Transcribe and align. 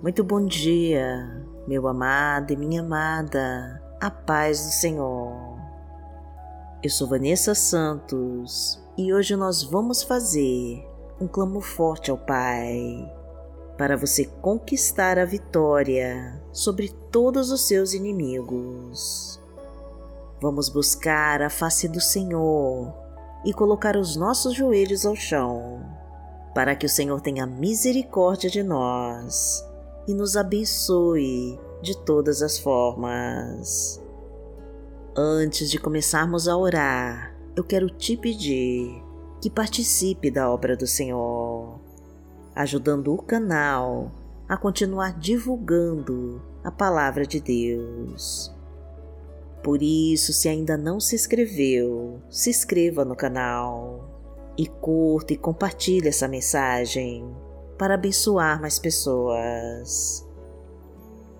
Muito 0.00 0.22
bom 0.22 0.46
dia, 0.46 1.44
meu 1.66 1.88
amado 1.88 2.52
e 2.52 2.56
minha 2.56 2.82
amada, 2.82 3.82
a 4.00 4.08
paz 4.08 4.64
do 4.64 4.70
Senhor. 4.70 5.58
Eu 6.80 6.88
sou 6.88 7.08
Vanessa 7.08 7.52
Santos 7.52 8.80
e 8.96 9.12
hoje 9.12 9.34
nós 9.34 9.64
vamos 9.64 10.04
fazer 10.04 10.88
um 11.20 11.26
clamor 11.26 11.62
forte 11.62 12.12
ao 12.12 12.16
Pai 12.16 13.12
para 13.76 13.96
você 13.96 14.24
conquistar 14.24 15.18
a 15.18 15.24
vitória 15.24 16.40
sobre 16.52 16.90
todos 17.10 17.50
os 17.50 17.66
seus 17.66 17.92
inimigos. 17.92 19.42
Vamos 20.40 20.68
buscar 20.68 21.42
a 21.42 21.50
face 21.50 21.88
do 21.88 22.00
Senhor 22.00 22.94
e 23.44 23.52
colocar 23.52 23.96
os 23.96 24.14
nossos 24.14 24.54
joelhos 24.54 25.04
ao 25.04 25.16
chão, 25.16 25.84
para 26.54 26.76
que 26.76 26.86
o 26.86 26.88
Senhor 26.88 27.20
tenha 27.20 27.44
misericórdia 27.44 28.48
de 28.48 28.62
nós 28.62 29.66
e 30.08 30.14
nos 30.14 30.38
abençoe 30.38 31.60
de 31.82 31.94
todas 31.98 32.40
as 32.40 32.58
formas. 32.58 34.02
Antes 35.14 35.70
de 35.70 35.78
começarmos 35.78 36.48
a 36.48 36.56
orar, 36.56 37.36
eu 37.54 37.62
quero 37.62 37.90
te 37.90 38.16
pedir 38.16 39.04
que 39.38 39.50
participe 39.50 40.30
da 40.30 40.50
obra 40.50 40.74
do 40.74 40.86
Senhor, 40.86 41.78
ajudando 42.54 43.12
o 43.12 43.22
canal 43.22 44.10
a 44.48 44.56
continuar 44.56 45.18
divulgando 45.18 46.40
a 46.64 46.70
palavra 46.70 47.26
de 47.26 47.38
Deus. 47.38 48.50
Por 49.62 49.82
isso, 49.82 50.32
se 50.32 50.48
ainda 50.48 50.78
não 50.78 50.98
se 50.98 51.16
inscreveu, 51.16 52.22
se 52.30 52.48
inscreva 52.48 53.04
no 53.04 53.14
canal 53.14 54.08
e 54.56 54.66
curta 54.66 55.34
e 55.34 55.36
compartilhe 55.36 56.08
essa 56.08 56.26
mensagem 56.26 57.30
para 57.78 57.94
abençoar 57.94 58.60
mais 58.60 58.78
pessoas. 58.78 60.26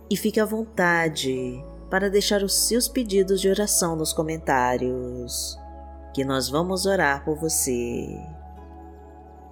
E 0.09 0.17
fique 0.17 0.41
à 0.41 0.45
vontade 0.45 1.63
para 1.91 2.09
deixar 2.09 2.43
os 2.43 2.55
seus 2.55 2.89
pedidos 2.89 3.41
de 3.41 3.49
oração 3.49 3.97
nos 3.97 4.13
comentários, 4.13 5.59
que 6.15 6.25
nós 6.25 6.49
vamos 6.49 6.87
orar 6.87 7.25
por 7.25 7.37
você. 7.37 8.07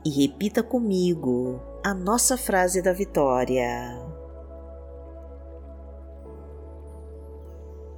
E 0.05 0.11
repita 0.11 0.63
comigo 0.63 1.61
a 1.85 1.93
nossa 1.93 2.37
frase 2.37 2.81
da 2.81 2.93
vitória. 2.93 3.67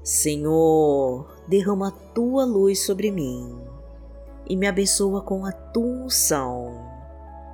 Senhor, 0.03 1.29
derrama 1.47 1.89
a 1.89 1.91
tua 1.91 2.45
luz 2.47 2.87
sobre 2.87 3.11
mim 3.11 3.61
e 4.49 4.57
me 4.57 4.67
abençoa 4.67 5.21
com 5.21 5.45
a 5.45 5.53
tua 5.53 6.07
unção 6.07 6.88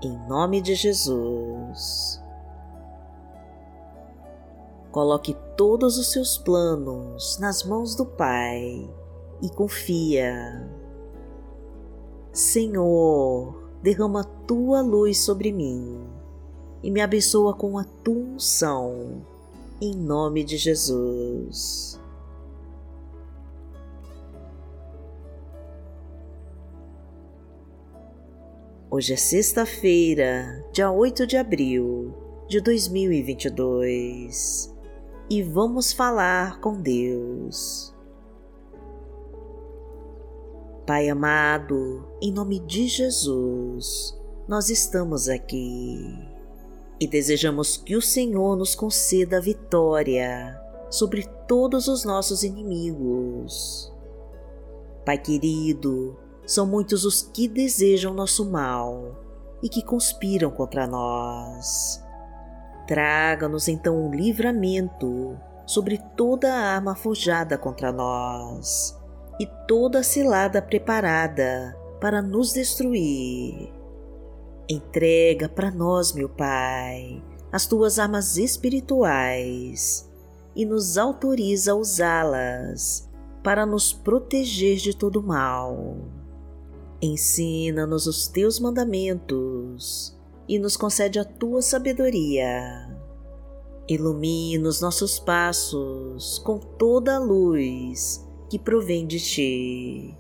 em 0.02 0.16
nome 0.28 0.60
de 0.60 0.74
Jesus. 0.74 2.22
Coloque 4.90 5.36
todos 5.56 5.98
os 5.98 6.12
seus 6.12 6.38
planos 6.38 7.38
nas 7.40 7.64
mãos 7.64 7.94
do 7.94 8.06
Pai 8.06 8.88
e 9.42 9.48
confia. 9.50 10.70
Senhor, 12.32 13.54
derrama 13.82 14.24
tua 14.46 14.80
luz 14.82 15.18
sobre 15.18 15.52
mim 15.52 16.06
e 16.82 16.90
me 16.90 17.00
abençoa 17.00 17.54
com 17.54 17.78
a 17.78 17.84
tua 17.84 18.14
unção, 18.14 19.24
em 19.80 19.94
nome 19.94 20.44
de 20.44 20.56
Jesus. 20.56 22.00
Hoje 28.96 29.14
é 29.14 29.16
sexta-feira, 29.16 30.64
dia 30.72 30.88
8 30.88 31.26
de 31.26 31.36
abril 31.36 32.14
de 32.46 32.60
2022 32.60 34.72
e 35.28 35.42
vamos 35.42 35.92
falar 35.92 36.60
com 36.60 36.80
Deus. 36.80 37.92
Pai 40.86 41.08
amado, 41.08 42.08
em 42.22 42.30
nome 42.30 42.60
de 42.60 42.86
Jesus, 42.86 44.16
nós 44.46 44.70
estamos 44.70 45.28
aqui 45.28 46.16
e 47.00 47.08
desejamos 47.08 47.76
que 47.76 47.96
o 47.96 48.00
Senhor 48.00 48.56
nos 48.56 48.76
conceda 48.76 49.38
a 49.38 49.40
vitória 49.40 50.56
sobre 50.88 51.26
todos 51.48 51.88
os 51.88 52.04
nossos 52.04 52.44
inimigos. 52.44 53.92
Pai 55.04 55.18
querido, 55.18 56.16
são 56.46 56.66
muitos 56.66 57.04
os 57.04 57.22
que 57.22 57.48
desejam 57.48 58.12
nosso 58.12 58.50
mal 58.50 59.16
e 59.62 59.68
que 59.68 59.82
conspiram 59.82 60.50
contra 60.50 60.86
nós. 60.86 62.02
Traga-nos 62.86 63.66
então 63.68 63.96
um 63.96 64.10
livramento 64.10 65.38
sobre 65.66 65.98
toda 66.16 66.52
a 66.52 66.74
arma 66.74 66.94
forjada 66.94 67.56
contra 67.56 67.90
nós 67.90 68.98
e 69.40 69.46
toda 69.66 70.00
a 70.00 70.04
cilada 70.04 70.60
preparada 70.60 71.76
para 72.00 72.20
nos 72.20 72.52
destruir. 72.52 73.72
Entrega 74.68 75.48
para 75.48 75.70
nós, 75.70 76.12
meu 76.12 76.28
Pai, 76.28 77.22
as 77.50 77.66
tuas 77.66 77.98
armas 77.98 78.36
espirituais 78.36 80.10
e 80.54 80.64
nos 80.64 80.98
autoriza 80.98 81.72
a 81.72 81.74
usá-las 81.74 83.08
para 83.42 83.66
nos 83.66 83.92
proteger 83.92 84.76
de 84.76 84.96
todo 84.96 85.22
mal. 85.22 85.96
Ensina-nos 87.06 88.06
os 88.06 88.28
teus 88.28 88.58
mandamentos 88.58 90.18
e 90.48 90.58
nos 90.58 90.74
concede 90.74 91.18
a 91.18 91.24
tua 91.24 91.60
sabedoria. 91.60 92.98
Ilumina 93.86 94.66
os 94.66 94.80
nossos 94.80 95.18
passos 95.18 96.38
com 96.38 96.58
toda 96.58 97.16
a 97.16 97.18
luz 97.18 98.26
que 98.48 98.58
provém 98.58 99.06
de 99.06 99.20
ti. 99.20 100.14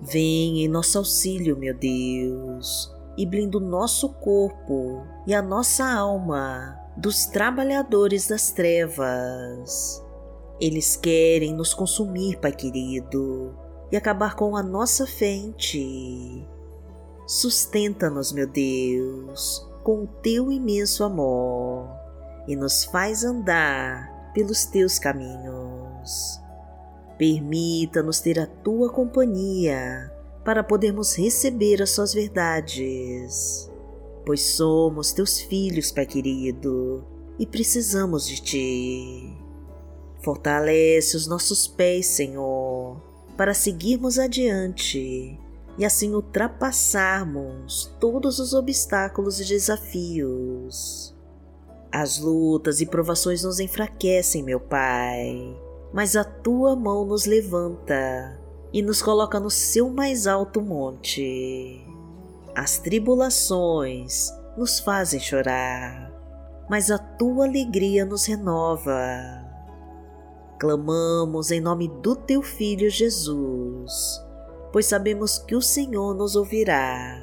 Vem 0.00 0.64
em 0.64 0.68
nosso 0.68 0.96
auxílio, 0.96 1.54
meu 1.54 1.74
Deus, 1.74 2.90
e 3.18 3.26
blinda 3.26 3.58
o 3.58 3.60
nosso 3.60 4.08
corpo 4.08 5.02
e 5.26 5.34
a 5.34 5.42
nossa 5.42 5.84
alma 5.84 6.80
dos 6.96 7.26
trabalhadores 7.26 8.26
das 8.26 8.52
trevas. 8.52 10.02
Eles 10.58 10.96
querem 10.96 11.52
nos 11.52 11.74
consumir, 11.74 12.38
Pai 12.38 12.52
querido, 12.52 13.54
e 13.90 13.96
acabar 13.96 14.36
com 14.36 14.56
a 14.56 14.62
nossa 14.62 15.06
fé 15.06 15.30
em 15.30 15.52
Ti. 15.52 16.48
Sustenta-nos, 17.26 18.32
meu 18.32 18.46
Deus, 18.46 19.66
com 19.82 20.04
o 20.04 20.06
Teu 20.06 20.50
imenso 20.50 21.04
amor 21.04 21.88
e 22.46 22.56
nos 22.56 22.84
faz 22.84 23.24
andar 23.24 24.32
pelos 24.34 24.64
Teus 24.64 24.98
caminhos. 24.98 26.40
Permita-nos 27.18 28.20
ter 28.20 28.38
a 28.38 28.46
Tua 28.46 28.90
companhia 28.90 30.12
para 30.44 30.64
podermos 30.64 31.14
receber 31.14 31.82
as 31.82 31.90
Suas 31.90 32.14
verdades, 32.14 33.70
pois 34.24 34.40
somos 34.40 35.12
Teus 35.12 35.40
filhos, 35.40 35.92
Pai 35.92 36.06
querido, 36.06 37.04
e 37.38 37.46
precisamos 37.46 38.26
de 38.26 38.40
Ti. 38.40 39.38
Fortalece 40.22 41.16
os 41.16 41.26
nossos 41.26 41.66
pés, 41.66 42.06
Senhor, 42.06 42.79
para 43.40 43.54
seguirmos 43.54 44.18
adiante 44.18 45.40
e 45.78 45.82
assim 45.82 46.14
ultrapassarmos 46.14 47.90
todos 47.98 48.38
os 48.38 48.52
obstáculos 48.52 49.40
e 49.40 49.46
desafios. 49.46 51.16
As 51.90 52.18
lutas 52.18 52.82
e 52.82 52.86
provações 52.86 53.42
nos 53.42 53.58
enfraquecem, 53.58 54.42
meu 54.42 54.60
Pai, 54.60 55.58
mas 55.90 56.16
a 56.16 56.22
tua 56.22 56.76
mão 56.76 57.06
nos 57.06 57.24
levanta 57.24 58.38
e 58.74 58.82
nos 58.82 59.00
coloca 59.00 59.40
no 59.40 59.48
seu 59.50 59.88
mais 59.88 60.26
alto 60.26 60.60
monte. 60.60 61.82
As 62.54 62.76
tribulações 62.76 64.30
nos 64.54 64.80
fazem 64.80 65.18
chorar, 65.18 66.12
mas 66.68 66.90
a 66.90 66.98
tua 66.98 67.46
alegria 67.46 68.04
nos 68.04 68.26
renova 68.26 69.39
clamamos 70.60 71.50
em 71.50 71.58
nome 71.58 71.88
do 71.88 72.14
teu 72.14 72.42
Filho 72.42 72.90
Jesus, 72.90 74.22
pois 74.70 74.84
sabemos 74.84 75.38
que 75.38 75.56
o 75.56 75.62
Senhor 75.62 76.14
nos 76.14 76.36
ouvirá 76.36 77.18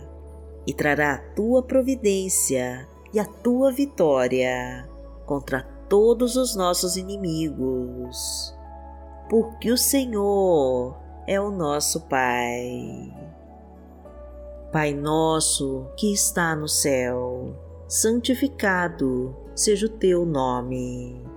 e 0.65 0.73
trará 0.73 1.13
a 1.13 1.17
tua 1.35 1.61
providência 1.61 2.89
e 3.13 3.19
a 3.19 3.25
tua 3.25 3.71
vitória 3.71 4.89
contra 5.27 5.61
todos 5.87 6.35
os 6.35 6.55
nossos 6.55 6.97
inimigos, 6.97 8.55
porque 9.29 9.71
o 9.71 9.77
Senhor 9.77 10.97
é 11.27 11.39
o 11.39 11.51
nosso 11.51 12.01
Pai. 12.07 13.13
Pai 14.71 14.95
nosso 14.95 15.85
que 15.95 16.11
está 16.11 16.55
no 16.55 16.67
céu, 16.67 17.55
santificado 17.87 19.35
seja 19.53 19.85
o 19.85 19.89
teu 19.89 20.25
nome 20.25 21.36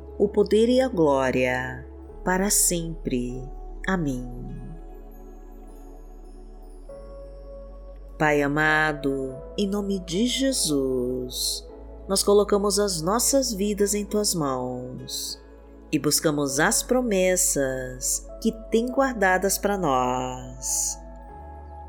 o 0.21 0.27
poder 0.27 0.69
e 0.69 0.79
a 0.79 0.87
glória, 0.87 1.83
para 2.23 2.51
sempre. 2.51 3.43
Amém. 3.87 4.23
Pai 8.19 8.43
amado, 8.43 9.35
em 9.57 9.67
nome 9.67 9.97
de 9.97 10.27
Jesus, 10.27 11.67
nós 12.07 12.21
colocamos 12.21 12.77
as 12.77 13.01
nossas 13.01 13.51
vidas 13.51 13.95
em 13.95 14.05
tuas 14.05 14.35
mãos 14.35 15.41
e 15.91 15.97
buscamos 15.97 16.59
as 16.59 16.83
promessas 16.83 18.23
que 18.43 18.51
tem 18.69 18.85
guardadas 18.91 19.57
para 19.57 19.75
nós, 19.75 20.99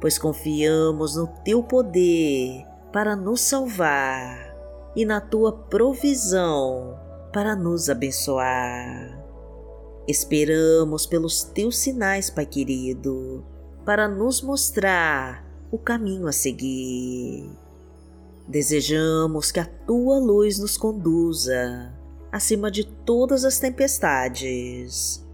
pois 0.00 0.17
confiamos 0.17 1.17
no 1.17 1.26
teu 1.44 1.62
poder 1.62 2.67
para 2.94 3.14
nos 3.14 3.43
salvar 3.43 4.56
e 4.96 5.05
na 5.05 5.20
tua 5.20 5.52
provisão 5.52 7.01
para 7.32 7.56
nos 7.56 7.88
abençoar. 7.88 9.23
Esperamos 10.06 11.06
pelos 11.06 11.44
teus 11.44 11.79
sinais, 11.79 12.29
Pai 12.29 12.44
querido, 12.44 13.44
para 13.84 14.08
nos 14.08 14.43
mostrar 14.43 15.44
o 15.70 15.79
caminho 15.79 16.26
a 16.26 16.32
seguir. 16.32 17.49
Desejamos 18.46 19.50
que 19.50 19.61
a 19.61 19.64
tua 19.64 20.19
luz 20.19 20.58
nos 20.58 20.76
conduza 20.76 21.93
acima 22.31 22.70
de 22.70 22.84
todas 22.84 23.44
as 23.44 23.58
tempestades 23.58 25.25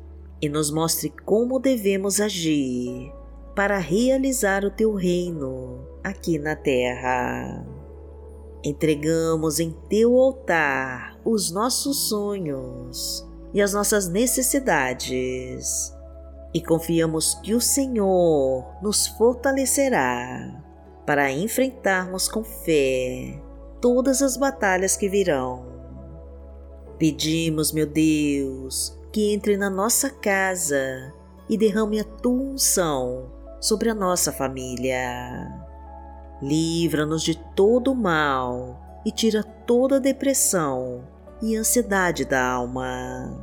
e 0.41 0.49
nos 0.49 0.71
mostre 0.71 1.12
como 1.25 1.59
devemos 1.59 2.21
agir 2.21 3.12
para 3.56 3.79
realizar 3.79 4.65
o 4.65 4.71
teu 4.71 4.95
reino 4.95 5.85
aqui 6.05 6.39
na 6.39 6.55
terra. 6.55 7.77
Entregamos 8.64 9.60
em 9.60 9.70
teu 9.88 10.16
altar 10.16 11.19
os 11.25 11.50
nossos 11.50 12.08
sonhos 12.08 13.26
e 13.55 13.62
as 13.62 13.72
nossas 13.72 14.08
necessidades 14.08 15.93
e 16.52 16.60
confiamos 16.62 17.34
que 17.37 17.55
o 17.55 17.60
Senhor 17.60 18.64
nos 18.82 19.06
fortalecerá 19.06 20.62
para 21.06 21.31
enfrentarmos 21.31 22.28
com 22.28 22.43
fé 22.43 23.40
todas 23.81 24.22
as 24.22 24.37
batalhas 24.37 24.96
que 24.96 25.08
virão. 25.08 25.66
Pedimos, 26.99 27.72
meu 27.72 27.87
Deus, 27.87 28.99
que 29.12 29.32
entre 29.32 29.56
na 29.56 29.70
nossa 29.70 30.11
casa 30.11 31.14
e 31.49 31.56
derrame 31.56 32.00
a 32.00 32.04
tua 32.04 32.32
unção 32.32 33.31
sobre 33.61 33.88
a 33.88 33.94
nossa 33.94 34.32
família. 34.32 35.57
Livra-nos 36.40 37.23
de 37.23 37.37
todo 37.37 37.93
o 37.93 37.96
mal 37.96 39.00
e 39.05 39.11
tira 39.11 39.43
toda 39.43 39.96
a 39.96 40.00
depressão 40.00 41.05
e 41.43 41.56
ansiedade 41.56 42.25
da 42.25 42.44
alma. 42.44 43.37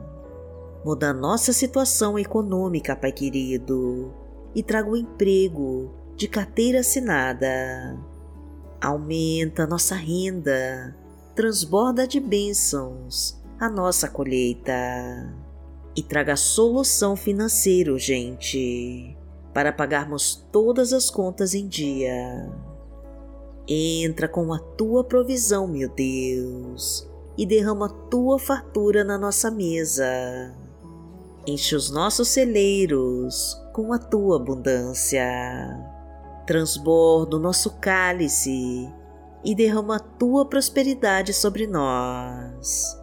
Muda 0.83 1.09
a 1.09 1.13
nossa 1.13 1.51
situação 1.51 2.17
econômica, 2.17 2.95
Pai 2.95 3.11
querido, 3.11 4.13
e 4.53 4.61
traga 4.61 4.89
o 4.89 4.97
emprego 4.97 5.91
de 6.15 6.27
carteira 6.27 6.79
assinada. 6.79 7.97
Aumenta 8.81 9.65
nossa 9.65 9.95
renda, 9.95 10.95
transborda 11.33 12.07
de 12.07 12.19
bênçãos 12.19 13.41
a 13.59 13.69
nossa 13.69 14.09
colheita 14.09 14.73
e 15.95 16.03
traga 16.03 16.35
solução 16.35 17.15
financeira 17.15 17.91
urgente 17.91 19.17
para 19.53 19.71
pagarmos 19.71 20.45
todas 20.51 20.91
as 20.91 21.09
contas 21.09 21.53
em 21.53 21.67
dia. 21.67 22.51
Entra 23.67 24.27
com 24.27 24.53
a 24.53 24.59
tua 24.59 25.03
provisão, 25.03 25.67
meu 25.67 25.89
Deus, 25.89 27.09
e 27.37 27.45
derrama 27.45 27.87
a 27.87 28.09
tua 28.09 28.37
fartura 28.37 29.03
na 29.03 29.17
nossa 29.17 29.49
mesa. 29.49 30.05
Enche 31.47 31.75
os 31.75 31.89
nossos 31.89 32.27
celeiros 32.27 33.59
com 33.73 33.91
a 33.91 33.97
tua 33.99 34.37
abundância 34.37 35.25
transborda 36.45 37.37
o 37.37 37.39
nosso 37.39 37.71
cálice 37.79 38.91
e 39.43 39.55
derrama 39.55 39.97
a 39.97 39.99
tua 39.99 40.45
prosperidade 40.45 41.33
sobre 41.33 41.67
nós. 41.67 42.99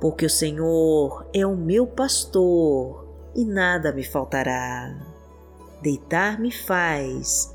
Porque 0.00 0.26
o 0.26 0.30
Senhor 0.30 1.26
é 1.34 1.46
o 1.46 1.56
meu 1.56 1.86
pastor 1.86 3.06
e 3.34 3.44
nada 3.44 3.92
me 3.92 4.04
faltará. 4.04 4.94
Deitar-me 5.82 6.50
faz 6.50 7.54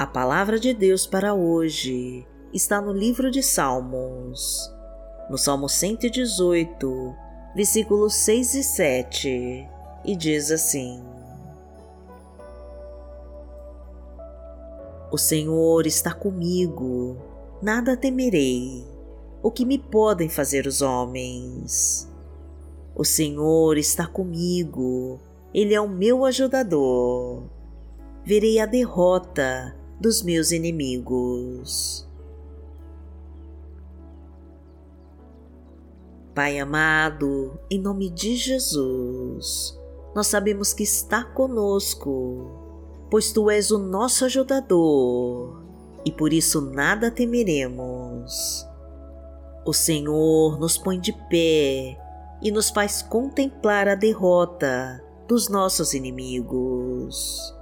A 0.00 0.06
palavra 0.06 0.58
de 0.58 0.72
Deus 0.72 1.06
para 1.06 1.34
hoje 1.34 2.26
está 2.54 2.80
no 2.80 2.90
livro 2.90 3.30
de 3.30 3.42
Salmos, 3.42 4.72
no 5.28 5.36
Salmo 5.36 5.68
118, 5.68 7.14
versículos 7.54 8.14
6 8.14 8.54
e 8.54 8.64
7, 8.64 9.68
e 10.06 10.16
diz 10.16 10.50
assim: 10.50 11.04
O 15.12 15.18
Senhor 15.18 15.86
está 15.86 16.14
comigo, 16.14 17.18
nada 17.60 17.94
temerei. 17.94 18.82
O 19.42 19.50
que 19.50 19.66
me 19.66 19.78
podem 19.78 20.30
fazer 20.30 20.66
os 20.66 20.80
homens? 20.80 22.10
O 22.94 23.04
Senhor 23.04 23.76
está 23.76 24.06
comigo, 24.06 25.20
Ele 25.52 25.74
é 25.74 25.80
o 25.80 25.86
meu 25.86 26.24
ajudador. 26.24 27.42
Verei 28.24 28.58
a 28.60 28.64
derrota 28.64 29.78
dos 30.00 30.22
meus 30.22 30.50
inimigos. 30.50 32.08
Pai 36.34 36.58
amado, 36.58 37.58
em 37.70 37.80
nome 37.80 38.08
de 38.08 38.34
Jesus, 38.36 39.78
nós 40.14 40.26
sabemos 40.28 40.72
que 40.72 40.82
está 40.82 41.22
conosco 41.22 42.60
pois 43.10 43.32
tu 43.32 43.50
és 43.50 43.72
o 43.72 43.78
nosso 43.78 44.24
ajudador 44.24 45.60
e 46.04 46.12
por 46.12 46.32
isso 46.32 46.60
nada 46.60 47.10
temeremos. 47.10 48.64
O 49.66 49.72
Senhor 49.72 50.58
nos 50.58 50.78
põe 50.78 50.98
de 50.98 51.12
pé 51.28 51.98
e 52.40 52.50
nos 52.50 52.70
faz 52.70 53.02
contemplar 53.02 53.88
a 53.88 53.94
derrota 53.94 55.04
dos 55.28 55.48
nossos 55.48 55.92
inimigos. 55.92 57.54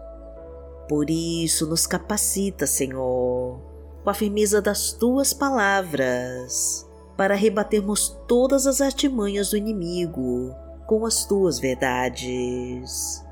Por 0.89 1.11
isso 1.11 1.67
nos 1.67 1.87
capacita, 1.87 2.67
Senhor, 2.67 3.61
com 4.03 4.11
a 4.11 4.15
firmeza 4.15 4.63
das 4.63 4.93
tuas 4.93 5.35
palavras, 5.35 6.89
para 7.17 7.35
rebatermos 7.35 8.17
todas 8.27 8.67
as 8.67 8.81
artimanhas 8.81 9.51
do 9.51 9.57
inimigo 9.57 10.55
com 10.87 11.05
as 11.05 11.27
tuas 11.27 11.59
verdades. 11.59 13.23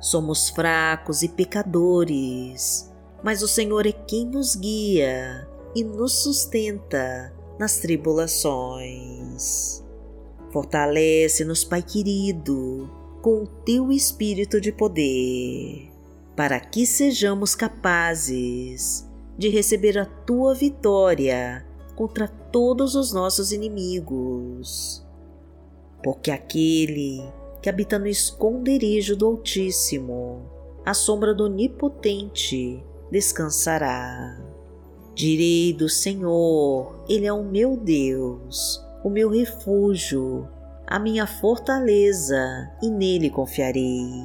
Somos 0.00 0.50
fracos 0.50 1.22
e 1.22 1.28
pecadores, 1.28 2.90
mas 3.22 3.42
o 3.42 3.48
Senhor 3.48 3.86
é 3.86 3.92
quem 3.92 4.26
nos 4.26 4.56
guia 4.56 5.48
e 5.74 5.84
nos 5.84 6.24
sustenta 6.24 7.32
nas 7.58 7.76
tribulações. 7.76 9.84
Fortalece-nos, 10.50 11.62
Pai 11.62 11.82
querido, 11.82 12.90
com 13.22 13.44
o 13.44 13.46
teu 13.46 13.92
espírito 13.92 14.60
de 14.60 14.72
poder, 14.72 15.89
para 16.36 16.60
que 16.60 16.86
sejamos 16.86 17.54
capazes 17.54 19.08
de 19.36 19.48
receber 19.48 19.98
a 19.98 20.04
tua 20.04 20.54
vitória 20.54 21.66
contra 21.94 22.28
todos 22.28 22.94
os 22.94 23.12
nossos 23.12 23.52
inimigos. 23.52 25.06
Porque 26.02 26.30
aquele 26.30 27.22
que 27.62 27.68
habita 27.68 27.98
no 27.98 28.06
esconderijo 28.06 29.16
do 29.16 29.26
Altíssimo, 29.26 30.42
à 30.84 30.94
sombra 30.94 31.34
do 31.34 31.44
Onipotente, 31.44 32.82
descansará. 33.10 34.38
Direi 35.14 35.72
do 35.72 35.88
Senhor, 35.88 37.04
Ele 37.08 37.26
é 37.26 37.32
o 37.32 37.44
meu 37.44 37.76
Deus, 37.76 38.82
o 39.04 39.10
meu 39.10 39.28
refúgio, 39.28 40.48
a 40.86 40.98
minha 40.98 41.26
fortaleza, 41.26 42.70
e 42.82 42.90
nele 42.90 43.28
confiarei. 43.28 44.24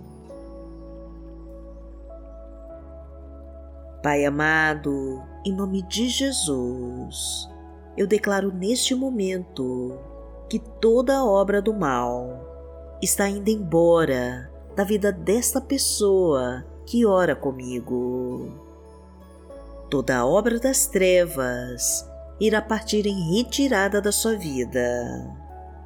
Pai 4.03 4.25
amado, 4.25 5.21
em 5.45 5.53
nome 5.53 5.83
de 5.83 6.09
Jesus, 6.09 7.47
eu 7.95 8.07
declaro 8.07 8.51
neste 8.51 8.95
momento 8.95 9.95
que 10.49 10.57
toda 10.57 11.23
obra 11.23 11.61
do 11.61 11.71
mal 11.71 12.97
está 12.99 13.29
indo 13.29 13.47
embora 13.47 14.51
da 14.75 14.83
vida 14.83 15.11
desta 15.11 15.61
pessoa 15.61 16.65
que 16.83 17.05
ora 17.05 17.35
comigo. 17.35 18.51
Toda 19.87 20.25
obra 20.25 20.59
das 20.59 20.87
trevas 20.87 22.03
irá 22.39 22.59
partir 22.59 23.05
em 23.05 23.35
retirada 23.35 24.01
da 24.01 24.11
sua 24.11 24.35
vida, 24.35 25.31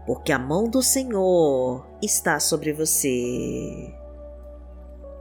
porque 0.05 0.31
a 0.31 0.39
mão 0.39 0.69
do 0.69 0.81
Senhor 0.81 1.85
está 2.01 2.39
sobre 2.39 2.71
você. 2.71 3.93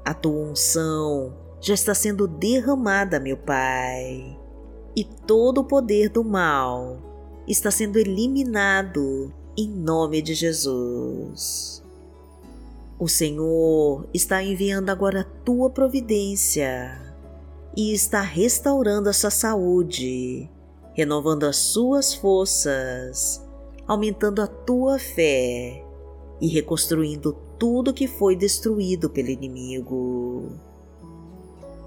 A 0.04 0.14
tua 0.14 0.50
unção 0.50 1.42
já 1.64 1.72
está 1.72 1.94
sendo 1.94 2.28
derramada, 2.28 3.18
meu 3.18 3.38
Pai, 3.38 4.38
e 4.94 5.02
todo 5.02 5.62
o 5.62 5.64
poder 5.64 6.10
do 6.10 6.22
mal 6.22 6.98
está 7.48 7.70
sendo 7.70 7.98
eliminado 7.98 9.32
em 9.56 9.66
nome 9.66 10.20
de 10.20 10.34
Jesus. 10.34 11.82
O 12.98 13.08
Senhor 13.08 14.06
está 14.12 14.42
enviando 14.42 14.90
agora 14.90 15.22
a 15.22 15.42
tua 15.42 15.70
providência 15.70 17.00
e 17.74 17.94
está 17.94 18.20
restaurando 18.20 19.08
a 19.08 19.14
sua 19.14 19.30
saúde, 19.30 20.50
renovando 20.92 21.44
as 21.44 21.56
suas 21.56 22.12
forças, 22.12 23.42
aumentando 23.86 24.42
a 24.42 24.46
tua 24.46 24.98
fé 24.98 25.82
e 26.42 26.46
reconstruindo 26.46 27.32
tudo 27.58 27.94
que 27.94 28.06
foi 28.06 28.36
destruído 28.36 29.08
pelo 29.08 29.30
inimigo. 29.30 30.73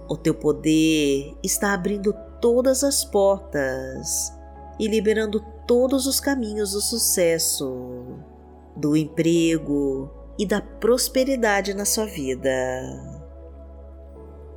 O 0.09 0.15
teu 0.15 0.33
poder 0.33 1.35
está 1.43 1.73
abrindo 1.73 2.13
todas 2.41 2.83
as 2.83 3.03
portas 3.03 4.33
e 4.79 4.87
liberando 4.87 5.43
todos 5.67 6.05
os 6.05 6.19
caminhos 6.19 6.71
do 6.71 6.81
sucesso, 6.81 8.05
do 8.75 8.95
emprego, 8.95 10.09
e 10.37 10.45
da 10.45 10.61
prosperidade 10.61 11.73
na 11.73 11.85
sua 11.85 12.05
vida. 12.05 12.51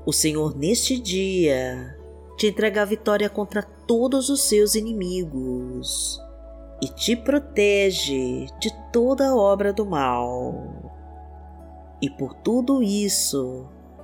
O 0.04 0.12
Senhor, 0.12 0.57
neste 0.57 1.00
dia, 1.00 1.97
te 2.37 2.49
entrega 2.49 2.83
a 2.83 2.87
vitória 2.87 3.28
contra 3.28 3.62
todos 3.62 4.28
os 4.28 4.42
seus 4.42 4.75
inimigos 4.75 6.21
e 6.83 6.88
te 6.88 7.16
protege 7.16 8.47
de 8.61 8.73
toda 8.92 9.35
obra 9.35 9.73
do 9.73 9.87
mal. 9.87 10.92
E 12.00 12.09
por 12.09 12.35
tudo 12.35 12.83
isso, 12.83 13.69